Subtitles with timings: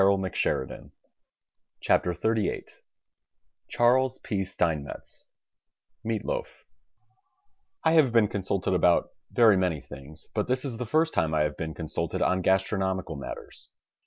[0.01, 0.91] THE STAG COOK
[2.03, 2.63] BOOK XXXVIII
[3.69, 5.27] Charles P, Steinmetz
[6.03, 6.65] MEAT LOAF
[7.83, 11.41] I have been consulted about very many things, but this is the first time I
[11.43, 13.69] have been consulted on gastronomical matters.